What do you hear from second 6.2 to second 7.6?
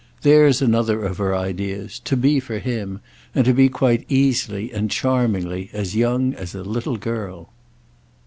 as a little girl."